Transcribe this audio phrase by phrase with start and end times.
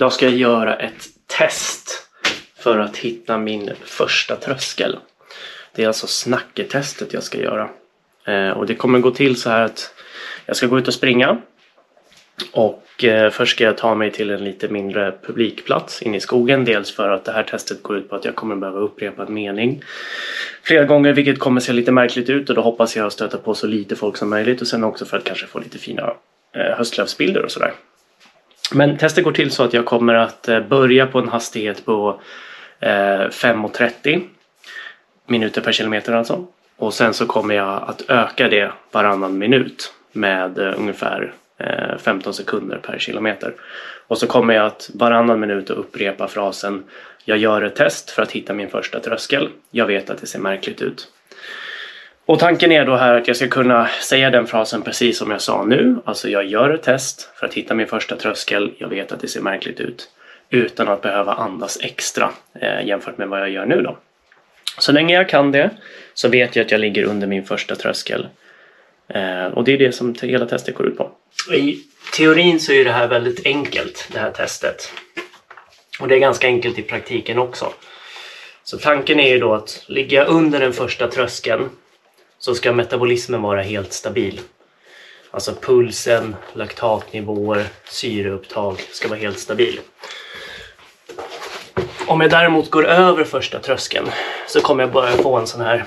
[0.00, 2.08] Idag ska jag göra ett test
[2.58, 4.98] för att hitta min första tröskel.
[5.74, 7.70] Det är alltså snacketestet jag ska göra.
[8.26, 9.94] Eh, och det kommer gå till så här att
[10.46, 11.38] jag ska gå ut och springa.
[12.52, 16.64] Och eh, först ska jag ta mig till en lite mindre publikplats inne i skogen.
[16.64, 19.34] Dels för att det här testet går ut på att jag kommer behöva upprepa en
[19.34, 19.82] mening
[20.62, 23.66] flera gånger vilket kommer se lite märkligt ut och då hoppas jag stöta på så
[23.66, 26.14] lite folk som möjligt och sen också för att kanske få lite fina
[26.54, 27.72] eh, höstlövsbilder och sådär.
[28.72, 32.20] Men testet går till så att jag kommer att eh, börja på en hastighet på
[32.80, 34.22] eh, 5.30
[35.26, 36.46] minuter per kilometer alltså.
[36.76, 41.34] Och sen så kommer jag att öka det varannan minut med eh, ungefär
[41.98, 43.54] 15 sekunder per kilometer.
[44.06, 46.84] Och så kommer jag att varannan minut upprepa frasen
[47.24, 49.48] Jag gör ett test för att hitta min första tröskel.
[49.70, 51.08] Jag vet att det ser märkligt ut.
[52.30, 55.40] Och tanken är då här att jag ska kunna säga den frasen precis som jag
[55.40, 55.96] sa nu.
[56.04, 58.72] Alltså jag gör ett test för att hitta min första tröskel.
[58.78, 60.08] Jag vet att det ser märkligt ut.
[60.50, 62.30] Utan att behöva andas extra
[62.60, 63.98] eh, jämfört med vad jag gör nu då.
[64.78, 65.70] Så länge jag kan det
[66.14, 68.26] så vet jag att jag ligger under min första tröskel.
[69.08, 71.10] Eh, och det är det som hela testet går ut på.
[71.54, 71.78] I
[72.16, 74.92] teorin så är det här väldigt enkelt, det här testet.
[76.00, 77.72] Och det är ganska enkelt i praktiken också.
[78.64, 81.70] Så tanken är ju då att ligga under den första tröskeln
[82.40, 84.40] så ska metabolismen vara helt stabil.
[85.30, 89.80] Alltså pulsen, laktatnivåer, syreupptag ska vara helt stabil.
[92.06, 94.10] Om jag däremot går över första tröskeln
[94.48, 95.84] så kommer jag börja få en sån här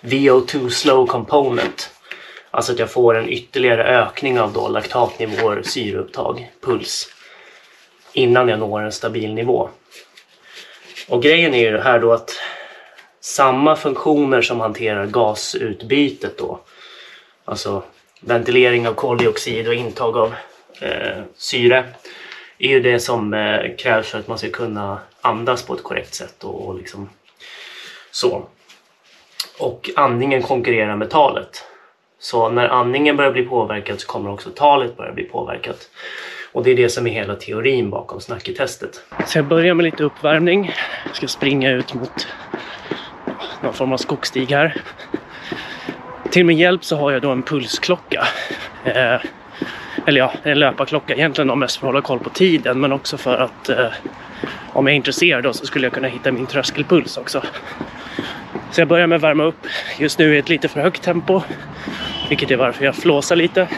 [0.00, 1.90] VO2 slow component.
[2.50, 7.08] Alltså att jag får en ytterligare ökning av då laktatnivåer, syreupptag, puls
[8.12, 9.68] innan jag når en stabil nivå.
[11.08, 12.32] Och grejen är ju här då att
[13.24, 16.60] samma funktioner som hanterar gasutbytet då,
[17.44, 17.82] alltså
[18.20, 20.34] ventilering av koldioxid och intag av
[20.80, 21.84] eh, syre,
[22.58, 26.14] är ju det som eh, krävs för att man ska kunna andas på ett korrekt
[26.14, 27.08] sätt och, och liksom
[28.10, 28.46] så.
[29.58, 31.64] Och andningen konkurrerar med talet.
[32.18, 35.90] Så när andningen börjar bli påverkad så kommer också talet börja bli påverkat.
[36.52, 39.04] Och det är det som är hela teorin bakom snacketestet.
[39.26, 40.72] Så jag börjar med lite uppvärmning.
[41.06, 42.26] Jag ska springa ut mot
[43.64, 44.76] någon form av skogsstig här.
[46.30, 48.26] Till min hjälp så har jag då en pulsklocka.
[48.84, 49.20] Eh,
[50.06, 53.16] eller ja, en löparklocka egentligen då mest för att hålla koll på tiden men också
[53.16, 53.86] för att eh,
[54.72, 57.42] om jag är intresserad då så skulle jag kunna hitta min tröskelpuls också.
[58.70, 59.66] Så jag börjar med att värma upp.
[59.98, 61.42] Just nu är det ett lite för högt tempo.
[62.28, 63.68] Vilket är varför jag flåsar lite.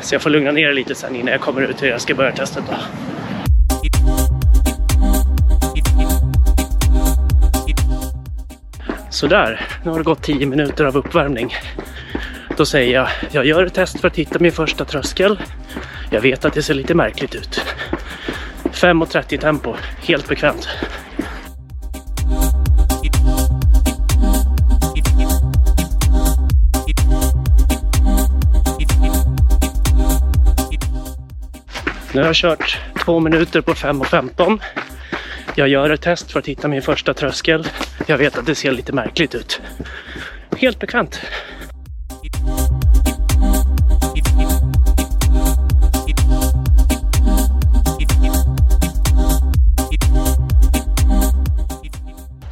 [0.00, 2.14] Så jag får lugna ner det lite sen innan jag kommer ut hur jag ska
[2.14, 2.74] börja testet då.
[9.20, 11.54] Sådär, nu har det gått 10 minuter av uppvärmning.
[12.56, 15.40] Då säger jag, jag gör ett test för att hitta min första tröskel.
[16.10, 17.60] Jag vet att det ser lite märkligt ut.
[18.64, 20.68] 5.30 tempo, helt bekvämt.
[32.12, 34.60] Nu har jag kört 2 minuter på 5.15.
[35.54, 37.68] Jag gör ett test för att hitta min första tröskel.
[38.06, 39.60] Jag vet att det ser lite märkligt ut.
[40.56, 41.20] Helt bekvämt.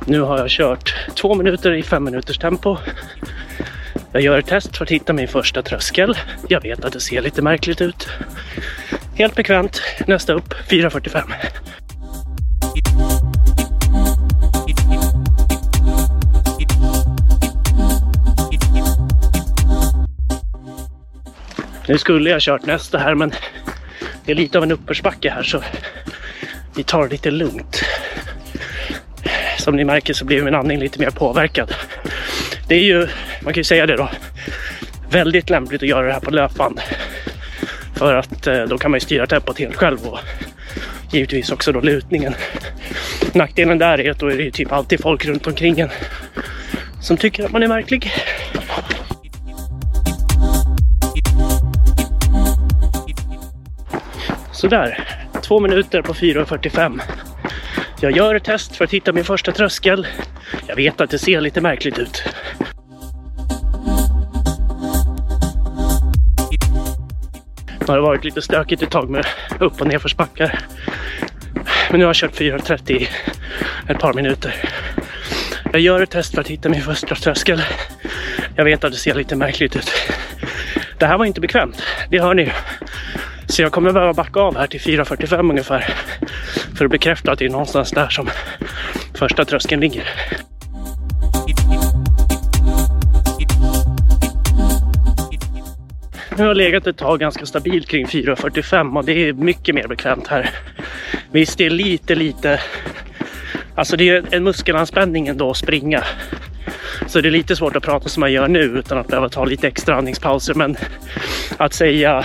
[0.07, 2.77] Nu har jag kört två minuter i fem minuters tempo.
[4.13, 6.19] Jag gör ett test för att hitta min första tröskel.
[6.49, 8.09] Jag vet att det ser lite märkligt ut.
[9.15, 9.83] Helt bekvämt.
[10.07, 11.23] Nästa upp 4.45.
[21.89, 23.33] Nu skulle jag kört nästa här men
[24.25, 25.63] det är lite av en uppförsbacke här så
[26.77, 27.83] vi tar det lite lugnt.
[29.59, 31.75] Som ni märker så blir min andning lite mer påverkad.
[32.69, 33.09] Det är ju,
[33.43, 34.09] man kan ju säga det då,
[35.11, 36.81] väldigt lämpligt att göra det här på löpband.
[37.95, 40.19] För att eh, då kan man ju styra tempot helt själv och
[41.13, 42.35] givetvis också då lutningen.
[43.33, 45.91] Nackdelen där är att då är det ju typ alltid folk runt omkring en
[47.03, 48.13] som tycker att man är märklig.
[54.59, 55.05] Sådär,
[55.43, 57.01] två minuter på 4.45.
[58.01, 60.07] Jag gör ett test för att hitta min första tröskel.
[60.67, 62.23] Jag vet att det ser lite märkligt ut.
[67.79, 69.27] Det har varit lite stökigt ett tag med
[69.61, 70.59] upp och nedförsbackar.
[71.91, 73.09] Men nu har jag kört 4.30 i
[73.89, 74.55] ett par minuter.
[75.73, 77.63] Jag gör ett test för att hitta min första tröskel.
[78.57, 79.91] Jag vet att det ser lite märkligt ut.
[80.99, 82.51] Det här var inte bekvämt, det hör ni ju.
[83.49, 85.95] Så jag kommer behöva backa av här till 4.45 ungefär
[86.77, 88.29] för att bekräfta att det är någonstans där som
[89.15, 90.05] första tröskeln ligger.
[96.39, 99.89] Nu har jag legat ett tag ganska stabilt kring 4.45 och det är mycket mer
[99.89, 100.51] bekvämt här.
[101.31, 102.61] Visst, det är lite, lite...
[103.75, 106.05] Alltså det är en muskelanspänning ändå att springa.
[107.07, 109.45] Så det är lite svårt att prata som man gör nu utan att behöva ta
[109.45, 110.55] lite extra andningspauser.
[110.55, 110.77] Men
[111.57, 112.25] att säga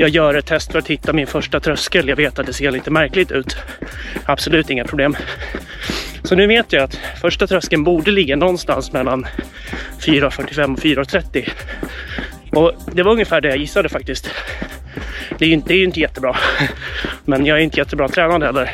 [0.00, 2.08] jag gör ett test för att hitta min första tröskel.
[2.08, 3.56] Jag vet att det ser lite märkligt ut.
[4.24, 5.16] Absolut inga problem.
[6.22, 9.26] Så nu vet jag att första tröskeln borde ligga någonstans mellan
[9.98, 11.48] 4.45 och 4.30.
[12.52, 14.30] Och det var ungefär det jag gissade faktiskt.
[15.38, 16.36] Det är ju inte, inte jättebra.
[17.24, 18.70] Men jag är inte jättebra tränad heller.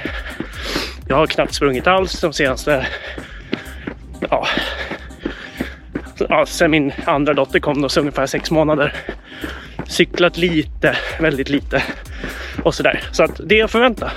[1.08, 2.86] Jag har knappt sprungit alls de senaste...
[4.30, 4.46] Ja,
[6.28, 8.94] ja, sen min andra dotter kom då, så ungefär sex månader.
[9.88, 11.82] Cyklat lite, väldigt lite
[12.62, 13.02] och sådär.
[13.12, 14.12] Så att det är att förvänta.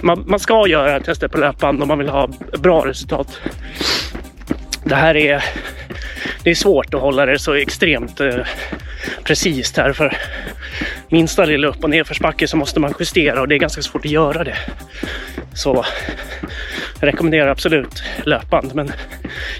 [0.00, 2.28] Man, man ska göra tester på löpband om man vill ha
[2.58, 3.40] bra resultat.
[4.84, 5.44] Det här är,
[6.42, 8.36] det är svårt att hålla det så extremt eh,
[9.24, 10.16] precis här för
[11.08, 14.10] minsta lilla upp och nerförsbacke så måste man justera och det är ganska svårt att
[14.10, 14.56] göra det.
[15.54, 15.84] Så
[17.00, 18.92] jag rekommenderar absolut löpband men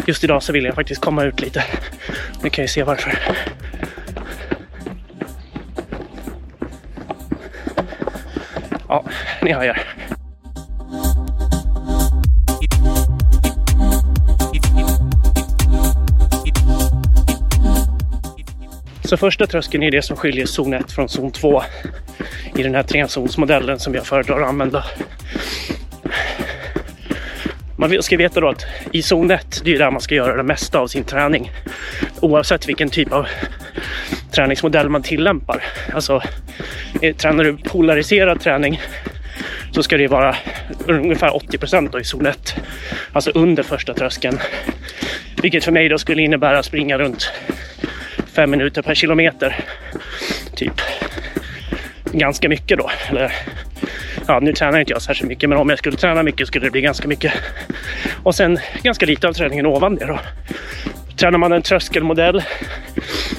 [0.06, 1.64] just idag så vill jag faktiskt komma ut lite.
[2.42, 3.18] Ni kan ju se varför.
[8.88, 9.04] Ja,
[9.42, 9.82] ni hör.
[19.04, 21.62] Så första tröskeln är det som skiljer zon 1 från zon 2
[22.56, 24.84] i den här trezonsmodellen som jag föredrar att använda.
[27.80, 30.42] Man ska veta då att i zon 1, det är där man ska göra det
[30.42, 31.50] mesta av sin träning.
[32.20, 33.26] Oavsett vilken typ av
[34.32, 35.64] träningsmodell man tillämpar.
[35.94, 36.22] Alltså,
[37.02, 38.80] eh, tränar du polariserad träning
[39.72, 40.36] så ska det vara
[40.86, 42.56] ungefär 80 procent i zon 1.
[43.12, 44.38] Alltså under första tröskeln.
[45.42, 47.32] Vilket för mig då skulle innebära att springa runt
[48.32, 49.56] 5 minuter per kilometer.
[50.54, 50.80] Typ.
[52.12, 52.90] Ganska mycket då.
[53.08, 53.32] Eller,
[54.28, 56.70] ja, nu tränar inte jag särskilt mycket, men om jag skulle träna mycket skulle det
[56.70, 57.32] bli ganska mycket.
[58.22, 60.18] Och sen ganska lite av träningen ovan det då.
[61.16, 62.42] Tränar man en tröskelmodell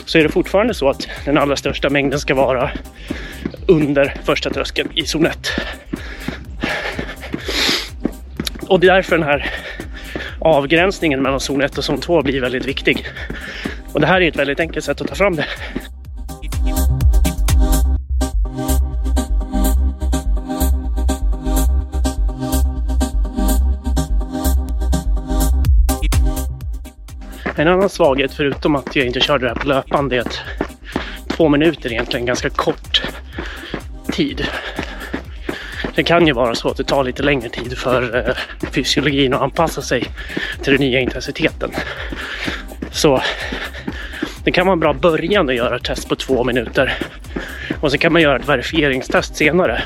[0.05, 2.71] så är det fortfarande så att den allra största mängden ska vara
[3.67, 5.37] under första tröskeln i zon 1.
[8.67, 9.49] Och det är därför den här
[10.39, 13.05] avgränsningen mellan zon 1 och zon 2 blir väldigt viktig.
[13.93, 15.45] Och det här är ett väldigt enkelt sätt att ta fram det.
[27.59, 30.41] En annan svaghet förutom att jag inte körde det här på löpande är att
[31.27, 33.01] två minuter är egentligen ganska kort
[34.11, 34.47] tid.
[35.95, 38.35] Det kan ju vara så att det tar lite längre tid för eh,
[38.71, 40.03] fysiologin att anpassa sig
[40.61, 41.71] till den nya intensiteten.
[42.91, 43.21] Så
[44.43, 46.97] det kan vara en bra början att göra ett test på två minuter.
[47.81, 49.83] Och så kan man göra ett verifieringstest senare.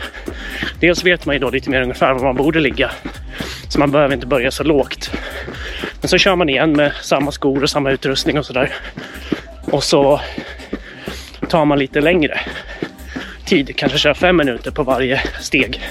[0.80, 2.92] Dels vet man ju då lite mer ungefär var man borde ligga.
[3.70, 5.12] Så man behöver inte börja så lågt.
[6.04, 8.74] Men så kör man igen med samma skor och samma utrustning och sådär.
[9.72, 10.22] Och så
[11.50, 12.40] tar man lite längre
[13.46, 15.82] tid, kanske kör fem minuter på varje steg.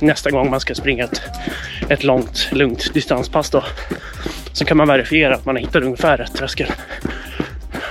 [0.00, 1.22] Nästa gång man ska springa ett,
[1.88, 3.64] ett långt, lugnt distanspass då.
[4.52, 6.72] Så kan man verifiera att man hittar ungefär rätt tröskel.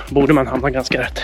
[0.08, 1.22] Borde man hamna ganska rätt.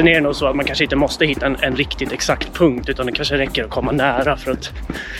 [0.00, 2.52] Sen är det nog så att man kanske inte måste hitta en, en, riktigt exakt
[2.54, 4.72] punkt utan det kanske räcker att komma nära för att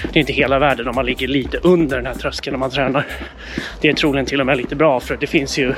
[0.02, 2.70] det är inte hela världen om man ligger lite under den här tröskeln när man
[2.70, 3.06] tränar.
[3.80, 5.74] Det är troligen till och med lite bra för det finns ju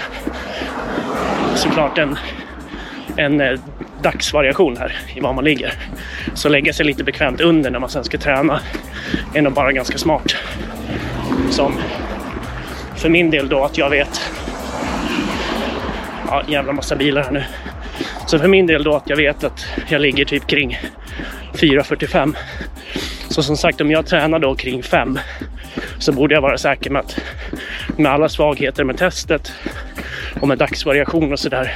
[1.54, 2.18] såklart en,
[3.16, 3.60] en eh,
[4.02, 5.72] dagsvariation här i var man ligger.
[6.34, 8.60] Så lägga sig lite bekvämt under när man sen ska träna
[9.34, 10.36] är nog bara ganska smart.
[11.50, 11.72] Som
[12.96, 14.30] för min del då att jag vet
[16.28, 17.44] ja, jävla massa bilar här nu.
[18.32, 20.78] Så för min del då att jag vet att jag ligger typ kring
[21.54, 22.36] 4.45.
[23.28, 25.18] Så som sagt om jag tränar då kring 5
[25.98, 27.20] så borde jag vara säker med att
[27.96, 29.52] med alla svagheter med testet
[30.40, 31.74] och med dagsvariation och sådär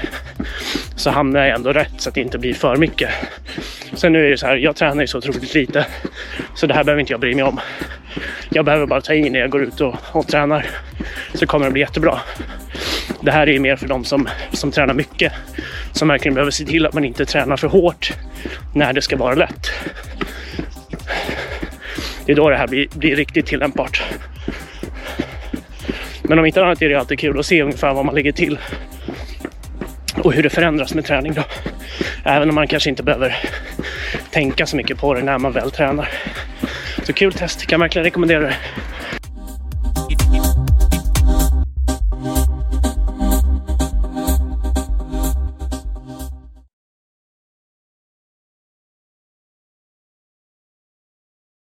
[0.96, 3.10] så hamnar jag ändå rätt så att det inte blir för mycket.
[3.94, 5.86] Sen nu är det så här, jag tränar ju så otroligt lite
[6.54, 7.60] så det här behöver inte jag bry mig om.
[8.48, 10.66] Jag behöver bara ta i när jag går ut och, och tränar
[11.34, 12.20] så kommer det bli jättebra.
[13.20, 15.32] Det här är ju mer för de som, som tränar mycket
[15.92, 18.12] som verkligen behöver se till att man inte tränar för hårt
[18.74, 19.70] när det ska vara lätt.
[22.26, 24.02] Det är då det här blir, blir riktigt tillämpbart.
[26.22, 28.58] Men om inte annat är det alltid kul att se ungefär vad man lägger till
[30.16, 31.42] och hur det förändras med träning då.
[32.24, 33.36] Även om man kanske inte behöver
[34.30, 36.08] tänka så mycket på det när man väl tränar.
[37.02, 38.56] Så kul test, kan verkligen rekommendera det.